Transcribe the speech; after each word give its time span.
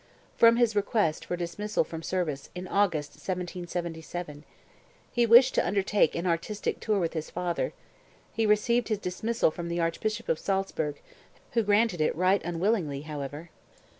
(From 0.35 0.55
his 0.55 0.75
request 0.75 1.23
for 1.25 1.35
dismissal 1.37 1.83
from 1.83 2.01
service 2.01 2.49
in 2.55 2.67
August, 2.67 3.11
1777. 3.11 4.43
He 5.11 5.27
wished 5.27 5.53
to 5.53 5.63
undertake 5.67 6.15
an 6.15 6.25
artistic 6.25 6.79
tour 6.79 6.97
with 6.99 7.13
his 7.13 7.29
father. 7.29 7.71
He 8.33 8.47
received 8.47 8.87
his 8.87 8.97
dismissal 8.97 9.51
from 9.51 9.67
the 9.69 9.79
Archbishop 9.79 10.27
of 10.27 10.39
Salzburg, 10.39 10.99
who 11.51 11.61
granted 11.61 12.01
it 12.01 12.15
right 12.15 12.43
unwillingly, 12.43 13.01
however.) 13.01 13.51